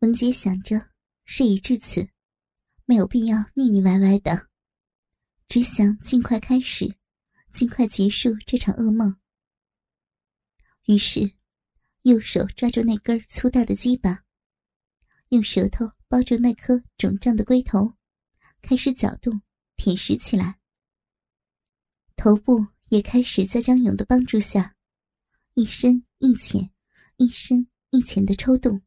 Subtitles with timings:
[0.00, 0.80] 文杰想着，
[1.26, 2.08] 事已至此，
[2.86, 4.48] 没有必要腻腻歪歪的，
[5.46, 6.96] 只想尽快开始，
[7.52, 9.14] 尽快结束这场噩梦。
[10.86, 11.32] 于是，
[12.00, 14.24] 右手抓住那根粗大的鸡巴，
[15.28, 17.92] 用舌头包住那颗肿胀的龟头，
[18.62, 19.42] 开始搅动、
[19.76, 20.58] 舔食起来。
[22.16, 24.74] 头部也开始在张勇的帮助下，
[25.52, 26.70] 一深一浅，
[27.18, 28.80] 一深一浅的抽动。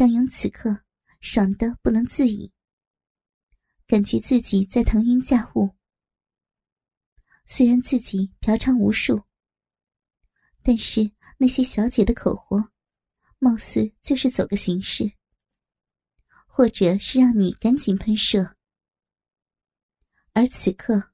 [0.00, 0.84] 张勇此刻
[1.20, 2.50] 爽得不能自已，
[3.86, 5.76] 感觉自己在腾云驾雾。
[7.44, 9.24] 虽然自己嫖娼无数，
[10.62, 12.70] 但是那些小姐的口活，
[13.38, 15.12] 貌似就是走个形式，
[16.46, 18.56] 或者是让你赶紧喷射。
[20.32, 21.12] 而此刻，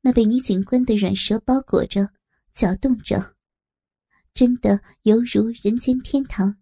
[0.00, 2.12] 那被女警官的软舌包裹着、
[2.52, 3.36] 搅动着，
[4.32, 6.60] 真的犹如人间天堂。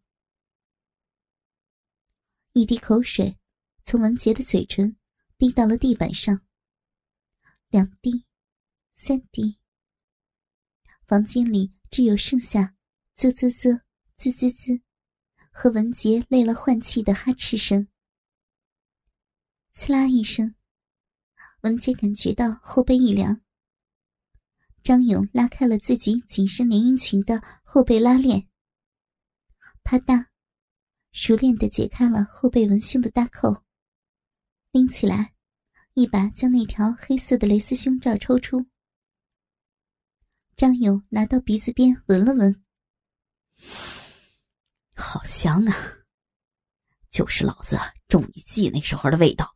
[2.55, 3.39] 一滴口水
[3.83, 4.99] 从文杰的嘴唇
[5.39, 6.43] 滴到了地板上。
[7.71, 8.27] 两滴，
[8.93, 9.59] 三滴。
[11.07, 12.75] 房间里只有剩下
[13.17, 13.81] 啧啧啧、
[14.17, 14.83] 滋滋滋
[15.51, 17.89] 和文杰累了换气的哈哧声。
[19.73, 20.55] 刺啦一声，
[21.63, 23.41] 文杰感觉到后背一凉。
[24.83, 28.47] 张勇拉开了自己紧身连衣裙的后背拉链，
[29.83, 30.32] 啪嗒。
[31.13, 33.65] 熟练的解开了后背文胸的搭扣，
[34.71, 35.35] 拎起来，
[35.93, 38.67] 一把将那条黑色的蕾丝胸罩抽出。
[40.57, 42.65] 张勇拿到鼻子边闻了闻，
[44.95, 45.77] 好香啊，
[47.11, 49.55] 就是老子中你计那时候的味道。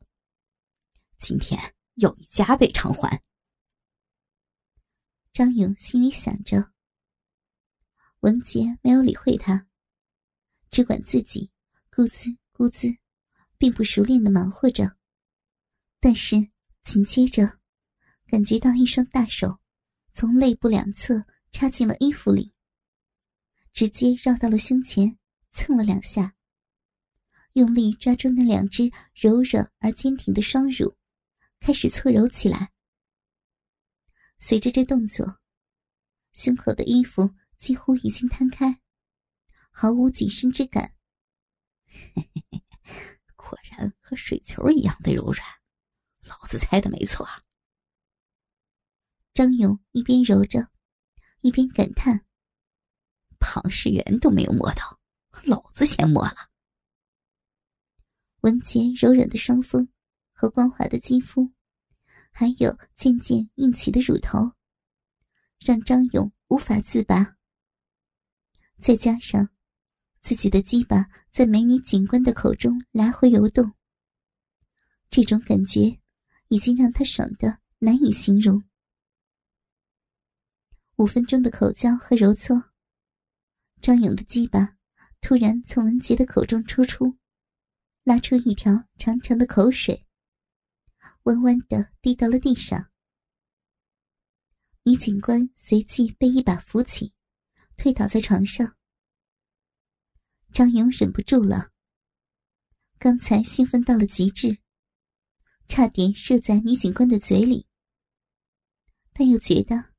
[1.18, 3.22] 今天要你加倍偿还。
[5.32, 6.72] 张勇心里想着。
[8.20, 9.66] 文杰没有理会他。
[10.70, 11.50] 只管自己
[11.90, 12.88] 咕滋咕滋，
[13.58, 14.96] 并不熟练的忙活着。
[16.00, 16.50] 但是
[16.84, 17.58] 紧接着，
[18.26, 19.58] 感觉到一双大手
[20.12, 22.52] 从肋部两侧插进了衣服里，
[23.72, 25.18] 直接绕到了胸前，
[25.50, 26.34] 蹭了两下，
[27.54, 30.96] 用力抓住那两只柔软而坚挺的双乳，
[31.60, 32.72] 开始搓揉起来。
[34.38, 35.40] 随着这动作，
[36.32, 38.80] 胸口的衣服几乎已经摊开。
[39.78, 40.94] 毫无紧身之感，
[43.36, 45.46] 果然和水球一样的柔软，
[46.22, 47.28] 老子猜的没错。
[49.34, 50.70] 张勇一边揉着，
[51.42, 52.24] 一边感叹
[53.38, 54.98] ：“庞世元都没有摸到，
[55.44, 56.48] 老子先摸了。”
[58.40, 59.86] 文杰柔软的双峰
[60.32, 61.52] 和光滑的肌肤，
[62.32, 64.52] 还有渐渐硬起的乳头，
[65.60, 67.36] 让张勇无法自拔。
[68.80, 69.50] 再加上。
[70.26, 73.72] 自己的鸡巴在美女警官的口中来回游动，
[75.08, 76.00] 这种感觉
[76.48, 78.60] 已经让他爽得难以形容。
[80.96, 82.60] 五分钟的口交和揉搓，
[83.80, 84.76] 张勇的鸡巴
[85.20, 87.16] 突然从文杰的口中抽出，
[88.02, 90.08] 拉出一条长长的口水，
[91.22, 92.90] 弯弯的滴到了地上。
[94.82, 97.12] 女警官随即被一把扶起，
[97.76, 98.76] 推倒在床上。
[100.56, 101.70] 张勇忍不住了。
[102.98, 104.56] 刚才兴奋到了极致，
[105.68, 107.66] 差点射在女警官的嘴里，
[109.12, 109.92] 但又觉得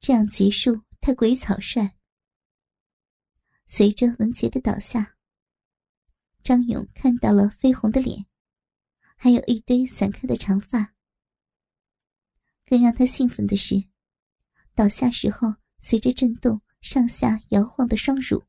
[0.00, 1.94] 这样结束太过于草率。
[3.66, 5.14] 随着文杰的倒下，
[6.42, 8.24] 张勇看到了绯红的脸，
[9.14, 10.94] 还有一堆散开的长发。
[12.64, 13.84] 更让他兴奋的是，
[14.74, 18.47] 倒下时候随着震动上下摇晃的双乳。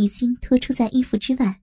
[0.00, 1.62] 已经脱出在衣服之外。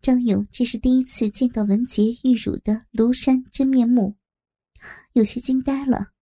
[0.00, 4.16] 张勇这是第一次见到文杰玉乳的庐山真面目，
[5.12, 6.12] 有些惊呆了。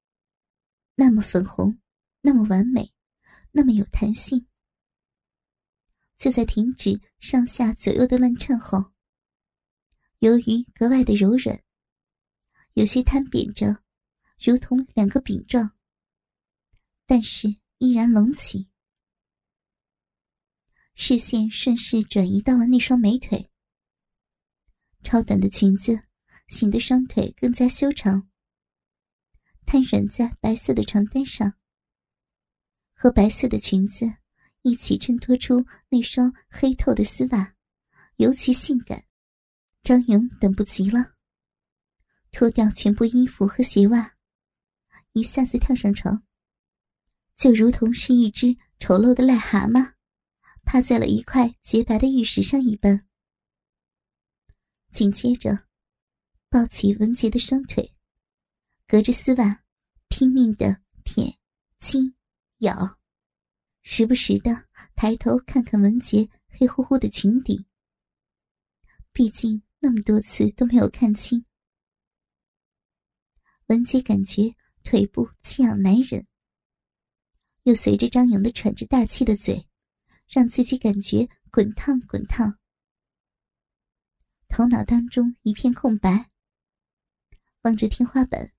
[0.97, 1.79] 那么粉红，
[2.23, 2.93] 那么完美，
[3.53, 4.49] 那么有弹性。
[6.17, 8.93] 就在停止上下左右的乱颤后，
[10.19, 11.63] 由于格外的柔软，
[12.75, 13.83] 有些摊扁着，
[14.41, 15.71] 如同两个饼状，
[17.07, 18.70] 但是依然隆起。
[21.03, 23.49] 视线顺势转移到了那双美腿，
[25.03, 25.99] 超短的裙子
[26.49, 28.29] 显得双腿更加修长，
[29.65, 31.55] 瘫软在白色的床单上，
[32.93, 34.13] 和白色的裙子
[34.61, 37.55] 一起衬托出那双黑透的丝袜，
[38.17, 39.03] 尤其性感。
[39.83, 41.15] 张勇等不及了，
[42.31, 44.17] 脱掉全部衣服和鞋袜，
[45.13, 46.23] 一下子跳上床，
[47.37, 49.95] 就如同是一只丑陋的癞蛤蟆。
[50.73, 53.05] 趴在了一块洁白的玉石上一般。
[54.93, 55.67] 紧接着，
[56.49, 57.93] 抱起文杰的双腿，
[58.87, 59.65] 隔着丝袜
[60.07, 61.37] 拼命的舔、
[61.81, 62.15] 亲、
[62.59, 63.01] 咬，
[63.83, 67.67] 时不时的抬头看看文杰黑乎乎的裙底。
[69.11, 71.45] 毕竟那么多次都没有看清，
[73.67, 76.29] 文杰感觉腿部气痒难忍，
[77.65, 79.67] 又随着张勇的喘着大气的嘴，
[80.31, 82.57] 让自己感觉滚烫滚烫。
[84.47, 86.31] 头脑当中一片空白，
[87.63, 88.53] 望着天花板，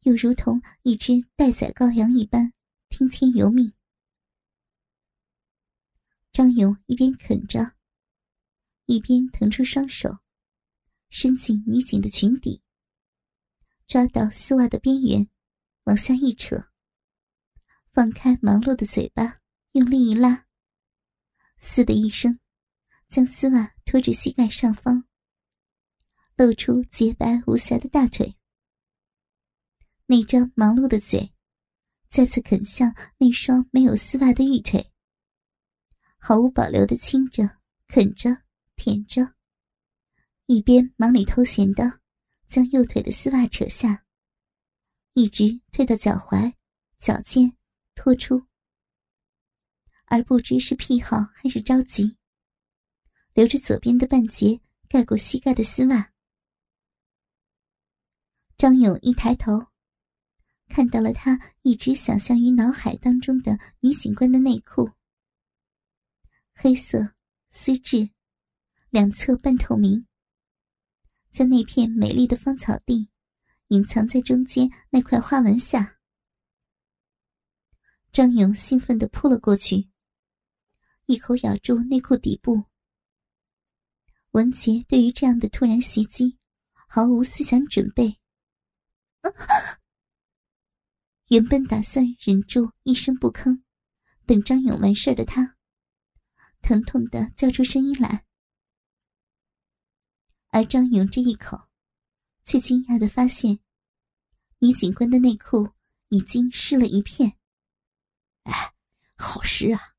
[0.00, 2.54] 又如同一只待宰羔羊一般
[2.88, 3.74] 听天由命。
[6.32, 7.74] 张勇一边啃着，
[8.86, 10.20] 一边腾出双手，
[11.10, 12.62] 伸进女警的裙底，
[13.86, 15.28] 抓到丝袜的边缘，
[15.84, 16.70] 往下一扯，
[17.90, 19.40] 放开忙碌的嘴巴，
[19.72, 20.46] 用力一拉，
[21.60, 22.40] 嘶的一声，
[23.08, 25.04] 将丝袜拖至膝盖上方。
[26.36, 28.34] 露出洁白无瑕的大腿，
[30.06, 31.34] 那张忙碌的嘴
[32.08, 34.90] 再次啃向那双没有丝袜的玉腿，
[36.16, 37.58] 毫无保留的亲着、
[37.88, 38.42] 啃着、
[38.74, 39.34] 舔着，
[40.46, 42.00] 一边忙里偷闲的
[42.48, 44.06] 将右腿的丝袜扯下，
[45.12, 46.54] 一直退到脚踝、
[46.98, 47.54] 脚尖，
[47.94, 48.46] 拖出，
[50.10, 52.16] 而不知是癖好还是着急，
[53.32, 56.12] 留着左边的半截盖过膝盖的丝袜。
[58.56, 59.68] 张勇一抬头，
[60.66, 64.90] 看到了他一直想象于脑海当中的女警官的内裤，
[66.54, 67.14] 黑色
[67.48, 68.10] 丝质，
[68.90, 70.08] 两侧半透明，
[71.30, 73.08] 在那片美丽的芳草地，
[73.68, 76.00] 隐藏在中间那块花纹下。
[78.12, 79.89] 张勇兴奋地扑了过去，
[81.10, 82.66] 一口咬住内裤底部。
[84.30, 86.38] 文杰对于这样的突然袭击，
[86.86, 88.16] 毫无思想准备。
[91.26, 93.60] 原本打算忍住一声不吭，
[94.24, 95.56] 等张勇完事儿的他，
[96.62, 98.24] 疼痛的叫出声音来。
[100.50, 101.68] 而张勇这一口，
[102.44, 103.58] 却惊讶的发现，
[104.60, 105.72] 女警官的内裤
[106.10, 107.36] 已经湿了一片。
[108.44, 108.72] 哎，
[109.16, 109.89] 好湿啊，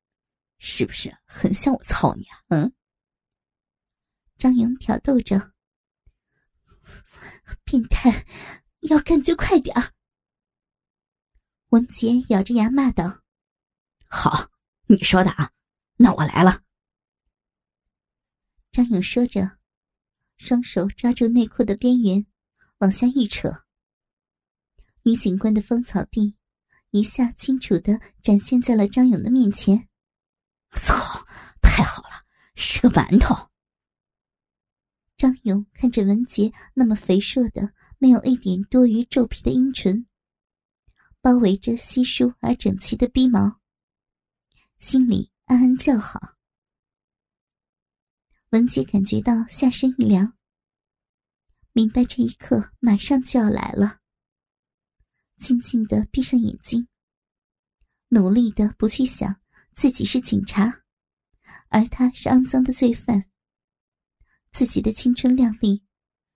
[0.64, 2.38] 是不是很像我操你啊？
[2.50, 2.72] 嗯。
[4.38, 5.54] 张勇挑逗着，
[7.66, 8.26] 变态。
[8.82, 9.94] 要干就快点儿！
[11.70, 13.22] 文杰咬着牙骂道
[14.10, 14.50] ：“好，
[14.88, 15.52] 你说的啊，
[15.98, 16.64] 那我来了。”
[18.74, 19.60] 张勇说着，
[20.38, 22.26] 双手抓住内裤的边缘，
[22.80, 23.66] 往下一扯。
[25.04, 26.36] 女警官的芳草地
[26.90, 29.88] 一下清楚的展现在了张勇的面前。
[31.82, 32.24] 太好了，
[32.54, 33.50] 是个馒头。
[35.18, 40.06] 张勇看着文杰那么肥硕的、没有一点多余皱皮的阴唇，
[41.22, 43.60] 包围着稀疏而整齐的逼毛，
[44.78, 46.36] 心里暗暗叫好。
[48.52, 50.38] 文杰感觉到下身一凉，
[51.72, 54.02] 明白这一刻马上就要来了。
[55.40, 56.88] 静静的闭上眼睛，
[58.10, 59.42] 努力的不去想
[59.74, 60.81] 自己是警察，
[61.70, 63.26] 而他是肮脏的罪犯。
[64.52, 65.84] 自己的青春靓丽，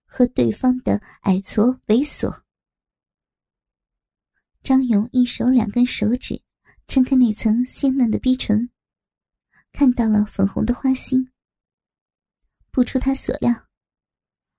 [0.05, 2.43] 和对方的矮矬猥琐。
[4.63, 6.41] 张勇一手两根手指
[6.87, 8.69] 撑开那层鲜嫩的逼唇，
[9.71, 11.31] 看到了粉红的花心。
[12.71, 13.67] 不出他所料，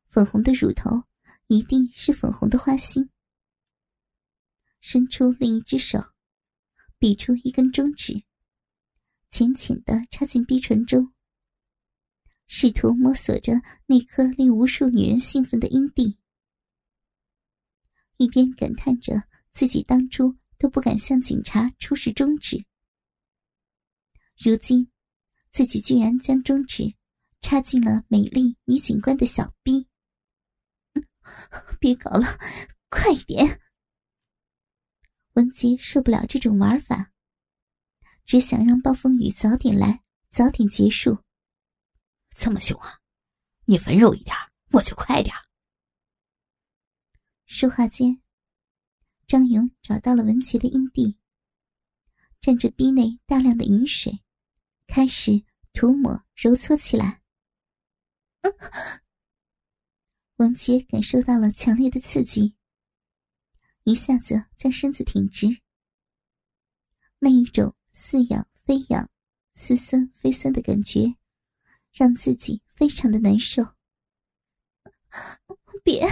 [0.06, 1.04] 粉红的乳头
[1.48, 3.10] 一定是粉红的花心。
[4.80, 6.12] 伸出另一只手，
[6.98, 8.22] 比出一根中指，
[9.36, 11.12] 浅浅的插进逼唇中。
[12.46, 13.52] 试图摸索着
[13.84, 16.18] 那颗令无数女人兴奋的阴蒂，
[18.16, 22.64] 一边感叹着自己当初都不敢向警察出示中指，
[24.38, 24.90] 如今
[25.52, 26.94] 自己居然将中指
[27.42, 29.86] 插进了美丽女警官的小逼。
[31.78, 32.24] 别搞了，
[32.88, 33.60] 快一点！
[35.34, 37.12] 文杰受不了这种玩法，
[38.26, 41.22] 只想让暴风雨早点来，早点结束。
[42.30, 43.00] 这么凶啊！
[43.66, 44.36] 你温柔一点，
[44.72, 45.34] 我就快点。
[47.44, 48.20] 说话间，
[49.28, 51.20] 张勇找到了文杰的阴蒂，
[52.40, 54.20] 蘸着逼内大量的饮水，
[54.88, 57.22] 开始涂抹揉搓起来。
[60.36, 62.56] 文杰感受到了强烈的刺激，
[63.84, 65.62] 一下子将身子挺直。
[67.20, 69.08] 那一种似痒非痒、
[69.54, 71.16] 似酸非酸的感觉，
[71.90, 73.64] 让自己非常的难受。
[75.82, 76.06] 别，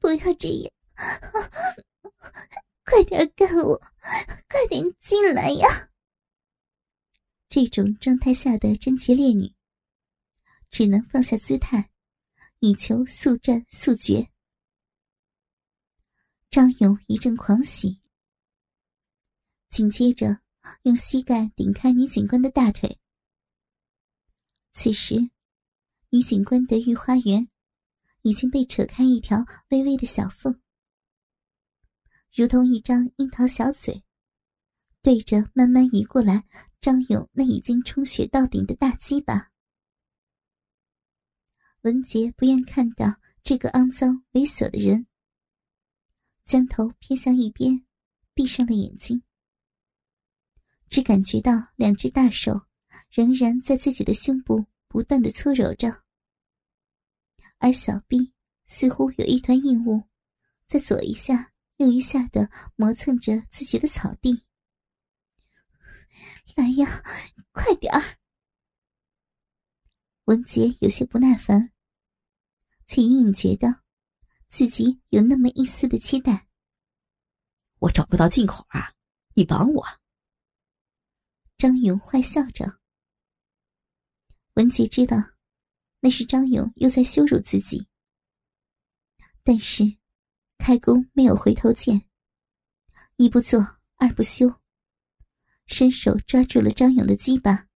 [0.00, 0.72] 不要这样，
[2.84, 3.80] 快点干我，
[4.48, 5.90] 快点进来呀！
[7.48, 9.54] 这种状态下的贞洁烈女，
[10.70, 11.90] 只能放下姿态，
[12.58, 14.28] 以求速战速决。
[16.50, 18.00] 张勇一阵狂喜，
[19.76, 20.40] 紧接着
[20.84, 22.98] 用膝盖顶开女警官的大腿。
[24.72, 25.28] 此时，
[26.08, 27.46] 女警官的御花园
[28.22, 30.58] 已经被扯开一条微微的小缝，
[32.32, 34.02] 如同一张樱桃小嘴，
[35.02, 36.46] 对着慢慢移过来
[36.80, 39.52] 张勇那已经充血到顶的大鸡巴。
[41.82, 45.06] 文杰不愿看到这个肮脏猥琐的人。
[46.46, 47.84] 将头偏向一边，
[48.32, 49.22] 闭上了眼睛，
[50.96, 52.58] 只感觉到两只大手
[53.10, 56.04] 仍然在自己的胸部不断的搓揉着，
[57.58, 58.32] 而小臂
[58.64, 60.04] 似乎有一团硬物，
[60.66, 64.46] 在左一下右一下的磨蹭着自己的草地。
[66.54, 67.02] 来呀，
[67.52, 68.16] 快点儿！
[70.24, 71.72] 文杰有些不耐烦，
[72.86, 73.82] 却隐隐觉得。
[74.48, 76.48] 自己有那么一丝的期待。
[77.80, 78.94] 我找不到进口啊，
[79.34, 79.86] 你帮我。
[81.58, 82.80] 张勇坏笑着。
[84.54, 85.16] 文杰知道，
[86.00, 87.88] 那是张勇又在羞辱自己。
[89.42, 89.96] 但是，
[90.58, 92.06] 开弓没有回头箭，
[93.16, 94.60] 一不做二不休，
[95.66, 97.68] 伸手抓住了张勇的鸡巴，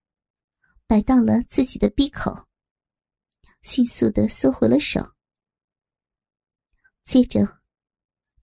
[0.86, 2.48] 摆到了自己的鼻口，
[3.62, 5.14] 迅速的缩回了手。
[7.06, 7.62] 接着，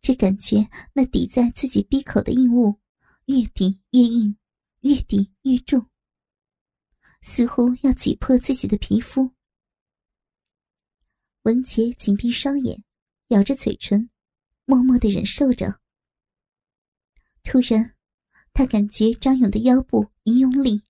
[0.01, 2.81] 只感觉那抵在自己鼻口的硬物
[3.25, 4.35] 越抵越硬，
[4.81, 5.89] 越抵越重，
[7.21, 9.33] 似乎要挤破自己的皮肤。
[11.43, 12.83] 文杰紧闭双眼，
[13.29, 14.09] 咬着嘴唇，
[14.65, 15.79] 默默的忍受着。
[17.43, 17.95] 突然，
[18.53, 20.83] 他感觉张勇的腰部一用力，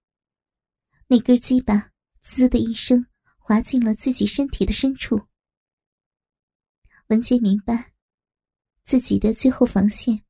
[1.08, 1.92] 那根鸡巴
[2.22, 3.06] “滋”的一声
[3.38, 5.28] 滑进了自己身体的深处。
[7.08, 7.94] 文杰明白，
[8.84, 10.24] 自己的最后防线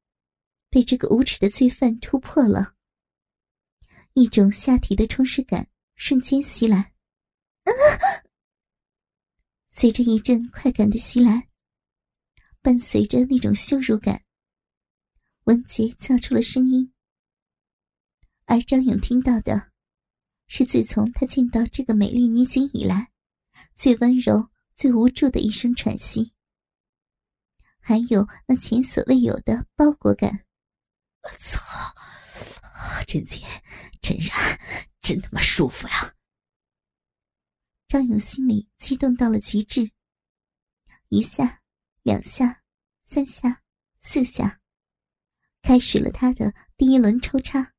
[0.69, 2.76] 被这个无耻的罪犯突破了。
[4.17, 6.91] 一种下体的充实感瞬间袭来，
[9.67, 11.50] 随着一阵快感的袭来，
[12.63, 14.24] 伴随着那种羞辱感，
[15.43, 16.91] 文杰叫出了声音。
[18.45, 19.71] 而张勇听到的，
[20.47, 23.12] 是自从他见到这个美丽女警以来，
[23.75, 26.33] 最温柔、最无助的一声喘息。
[27.79, 30.43] 还有那前所未有的包裹感，
[31.21, 31.62] 我操！
[33.05, 33.41] 真紧，
[34.07, 34.57] 真然，
[35.01, 36.15] 真他妈舒服呀！
[37.89, 39.91] 张勇心里激动到了极致，
[41.09, 41.61] 一下、
[42.03, 42.63] 两下、
[43.03, 43.63] 三下、
[43.99, 44.61] 四下，
[45.61, 47.73] 开始了他的第一轮抽插。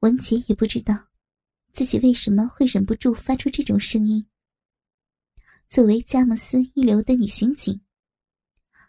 [0.00, 1.08] 文杰也不知道
[1.72, 4.26] 自己为什么会忍不住发出这种声音。
[5.68, 7.80] 作为佳木斯一流的女刑警，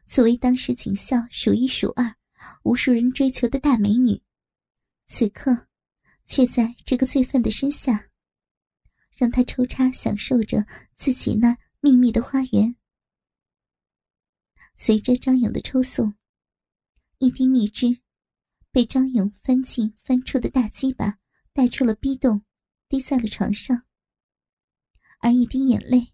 [0.06, 2.16] 作为当时警校数一数二、
[2.64, 4.22] 无数人追求的大美女，
[5.08, 5.68] 此刻
[6.26, 8.10] 却在这个罪犯的身下，
[9.18, 12.76] 让他抽插，享受着自己那秘密的花园。
[14.76, 16.16] 随着张勇的抽送，
[17.20, 18.00] 一滴蜜汁。
[18.72, 21.20] 被张勇翻进翻出的大鸡巴
[21.54, 22.44] 带出了逼洞，
[22.94, 23.86] 滴在了床上。
[25.18, 26.14] 而一滴眼泪，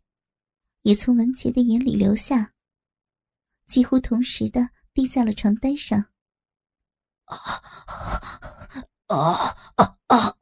[0.83, 2.53] 也从文杰的眼里流下，
[3.67, 6.05] 几乎同时的滴在了床单上。
[7.25, 7.35] 啊
[9.07, 10.37] 啊啊！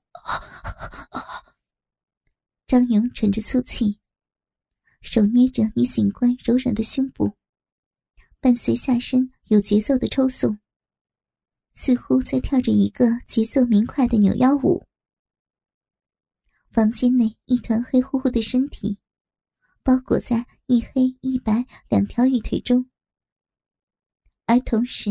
[2.68, 4.00] 张勇喘着粗气，
[5.02, 7.36] 手捏着女警官柔软的胸部，
[8.40, 10.60] 伴随下身有节奏的抽送。
[11.74, 14.87] 似乎在跳着一个节奏明快的扭腰舞。
[16.70, 19.00] 房间内一团黑乎乎的身体，
[19.82, 22.90] 包裹在一黑一白两条玉腿中。
[24.46, 25.10] 而同时，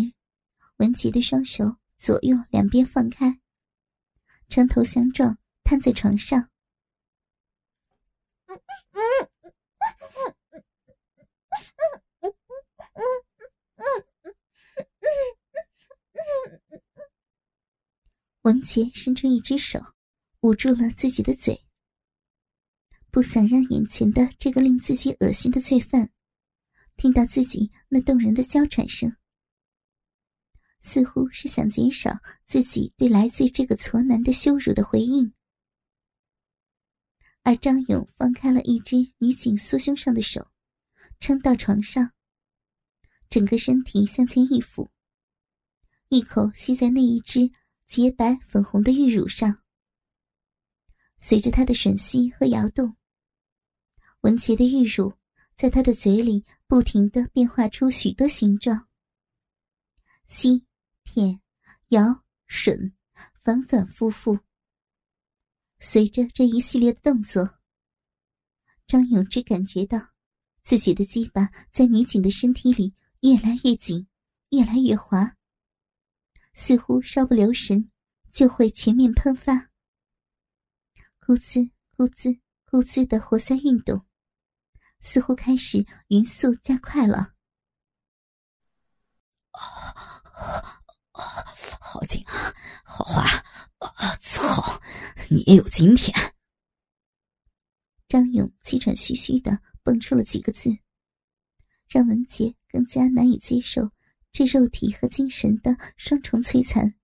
[0.76, 3.40] 文杰的双手左右两边放开，
[4.48, 6.50] 床头相撞，瘫在床上。
[18.42, 19.80] 文杰伸出一只手，
[20.43, 21.66] 捂住了自己的嘴，
[23.11, 26.11] 不想让眼前的这个令自己恶心的罪犯
[26.97, 29.16] 听到自己那动人的娇喘声，
[30.81, 35.33] 似乎是想减少自己对来自这个矬男的羞辱的回应。
[37.43, 40.49] 而张勇放开了一只女警酥胸上的手，
[41.19, 42.12] 撑到床上，
[43.28, 44.90] 整个身体向前一俯，
[46.09, 47.50] 一口吸在那一只
[47.87, 49.62] 洁白粉红的玉乳上。
[51.28, 52.97] 随着他的吮吸和摇动，
[54.21, 55.12] 文杰的玉乳
[55.56, 58.87] 在他的嘴里不停的变化出许多形状，
[60.28, 60.64] 吸、
[61.02, 61.40] 舔、
[61.88, 62.92] 摇、吮，
[63.35, 64.38] 反反复复。
[65.80, 67.59] 随着这一系列的动作，
[68.87, 69.99] 张永志感觉到
[70.62, 74.06] 自己的鸡巴在女警的身体里越来越紧，
[74.50, 75.35] 越来越滑，
[76.54, 77.90] 似乎稍不留神
[78.30, 79.73] 就会全面喷发。
[81.26, 81.59] 咕滋
[81.97, 82.38] 咕滋
[82.71, 84.06] 咕滋的活塞运动，
[85.00, 87.35] 似乎开始匀速加快了。
[89.50, 89.61] 啊
[91.11, 91.45] 啊，
[91.80, 92.54] 好紧啊，
[92.85, 93.23] 好滑
[93.78, 94.16] 啊！
[94.21, 94.80] 操，
[95.28, 96.16] 你也有今天！
[98.06, 100.78] 张勇气喘吁吁的蹦出了几个字，
[101.88, 103.90] 让文杰更加难以接受
[104.30, 106.95] 这肉体和精神的双重摧残，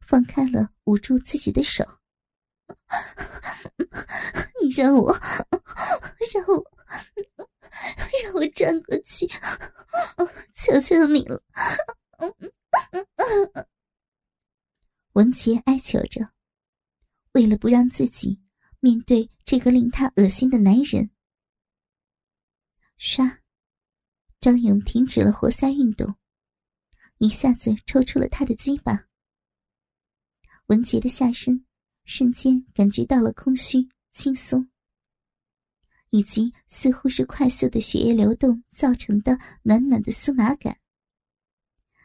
[0.00, 1.84] 放开了捂住自己的手。
[4.60, 5.12] 你让我，
[6.32, 6.72] 让我，
[8.22, 9.26] 让我转过去，
[10.54, 11.42] 求求你了！
[15.12, 16.30] 文杰哀求着，
[17.32, 18.40] 为了不让自己
[18.80, 21.10] 面对这个令他恶心的男人，
[22.98, 23.38] 唰，
[24.40, 26.16] 张勇停止了活塞运动，
[27.18, 29.06] 一下子抽出了他的鸡巴。
[30.66, 31.64] 文杰的下身。
[32.06, 34.70] 瞬间感觉到了空虚、轻松，
[36.10, 40.78] 以及似乎是快速的血液流动造成的暖暖的酥麻感，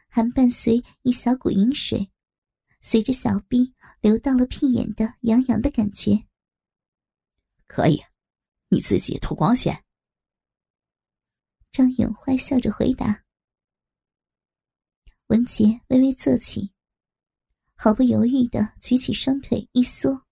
[0.07, 2.11] 还伴随一小股饮水，
[2.81, 6.27] 随着小臂流到了屁眼的痒痒的感觉。
[7.67, 8.01] 可以，
[8.69, 9.83] 你自己脱光先。
[11.71, 13.23] 张勇坏笑着回答。
[15.27, 16.73] 文杰微微坐起。
[17.83, 20.27] 毫不犹豫的举起双腿一缩，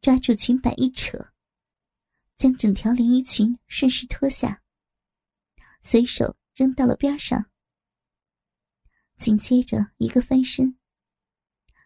[0.00, 1.30] 抓住裙摆一扯，
[2.38, 4.62] 将整条连衣裙顺势脱下，
[5.82, 7.50] 随手扔到了边上。
[9.18, 10.78] 紧接着一个翻身，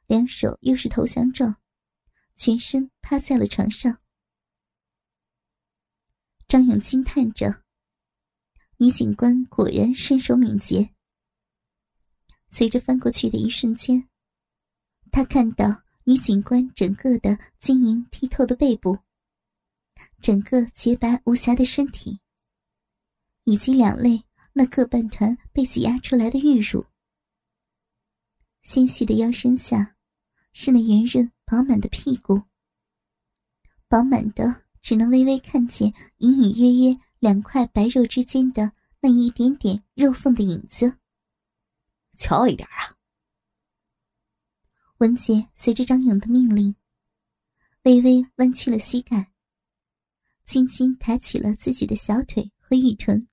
[0.06, 1.60] 两手又是投降状，
[2.36, 4.00] 全身趴在了床上。
[6.46, 7.64] 张勇惊叹着
[8.78, 10.94] ：“女警官果然身手敏捷。”
[12.46, 14.08] 随着翻过去的一瞬间。
[15.10, 18.98] 他看到女警官整个的晶莹剔透的背部，
[20.20, 22.20] 整个洁白无瑕的身体，
[23.44, 26.84] 以及两肋那各半团被挤压出来的玉乳。
[28.62, 29.96] 纤细的腰身下，
[30.52, 32.42] 是那圆润饱满的屁股，
[33.88, 40.98] 饱满的只能微微看见隐隐约约两块白肉之间的那一点点肉缝的影子。
[42.18, 42.95] 瞧一点啊！
[44.98, 46.74] 文杰随着张勇的命令，
[47.82, 49.30] 微微弯曲了膝盖，
[50.46, 53.28] 轻轻抬起了自己的小腿和玉臀，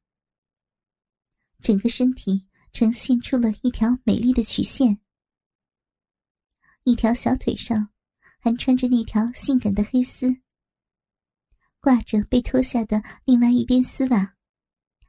[1.61, 4.99] 整个身体呈现出了一条美丽的曲线。
[6.83, 7.87] 一条小腿上
[8.39, 10.35] 还穿着那条性感的黑丝，
[11.79, 14.35] 挂着被脱下的另外一边丝袜，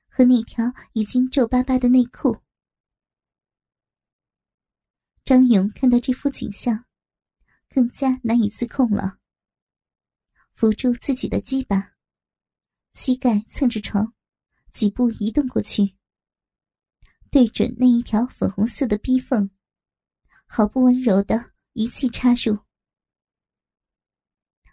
[0.06, 2.36] 和那条已经皱巴巴的内裤。
[5.24, 6.84] 张勇看到这幅景象，
[7.70, 9.18] 更加难以自控了。
[10.52, 11.94] 扶住自己的鸡巴，
[12.92, 14.12] 膝盖蹭着床，
[14.74, 15.96] 几步移动过去，
[17.30, 19.48] 对准那一条粉红色的逼缝，
[20.44, 22.58] 毫不温柔的一气插入。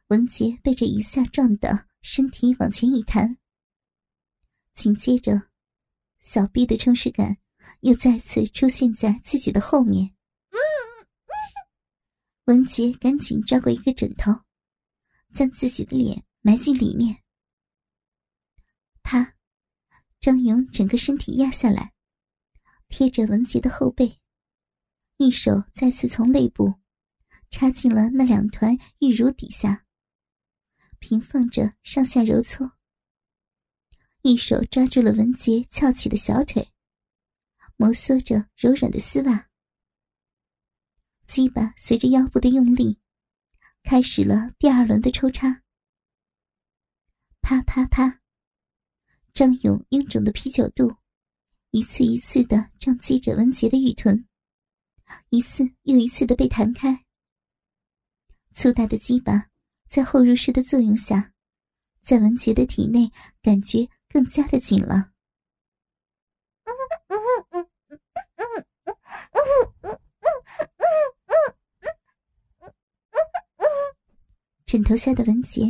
[0.07, 3.37] 文杰被这一下撞的身体往前一弹，
[4.73, 5.49] 紧接着，
[6.19, 7.37] 小臂的充实感
[7.79, 10.13] 又再次出现在自己的后面。
[12.45, 14.31] 文杰赶紧抓过一个枕头，
[15.33, 17.23] 将自己的脸埋进里面。
[19.03, 19.35] 啪！
[20.19, 21.93] 张勇整个身体压下来，
[22.87, 24.19] 贴着文杰的后背，
[25.17, 26.75] 一手再次从肋部
[27.49, 29.85] 插进了那两团玉乳底下，
[30.99, 32.73] 平放着上下揉搓，
[34.23, 36.71] 一手抓住了文杰翘起的小腿，
[37.75, 39.50] 摩挲着柔软的丝袜。
[41.33, 42.99] 鸡巴随着腰部的用力，
[43.83, 45.63] 开始了第二轮的抽插。
[47.39, 48.19] 啪啪啪，
[49.33, 50.93] 张勇臃肿的啤酒肚
[51.69, 54.27] 一次一次的撞击着文杰的玉臀，
[55.29, 57.05] 一次又一次的被弹开。
[58.53, 59.47] 粗大的鸡巴
[59.87, 61.31] 在后入式的作用下，
[62.01, 63.09] 在文杰的体内
[63.41, 65.13] 感觉更加的紧了。
[74.71, 75.63] 枕头下的文杰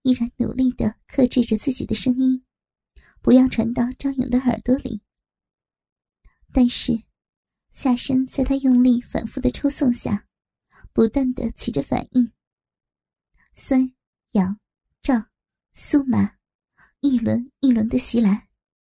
[0.00, 2.42] 依然努力的克制着自己的声音，
[3.20, 5.02] 不要传到张勇的耳朵里。
[6.50, 7.02] 但是，
[7.72, 10.26] 下身在他用力反复的抽送下，
[10.94, 12.32] 不断的起着反应，
[13.52, 13.92] 酸、
[14.30, 14.58] 痒、
[15.02, 15.28] 胀、
[15.74, 16.38] 酥麻，
[17.00, 18.48] 一轮一轮的袭来。